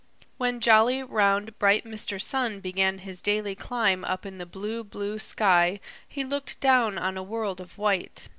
When 0.39 0.59
jolly, 0.61 1.03
round, 1.03 1.59
bright 1.59 1.85
Mr. 1.85 2.19
Sun 2.19 2.59
began 2.61 2.97
his 2.97 3.21
daily 3.21 3.53
climb 3.53 4.03
up 4.03 4.25
in 4.25 4.39
the 4.39 4.47
blue, 4.47 4.83
blue 4.83 5.19
sky 5.19 5.79
he 6.07 6.23
looked 6.23 6.59
down 6.59 6.97
on 6.97 7.17
a 7.17 7.21
world 7.21 7.61
of 7.61 7.77
white. 7.77 8.27